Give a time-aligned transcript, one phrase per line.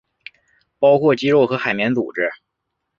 [0.79, 2.31] 包括肌肉和海绵组织。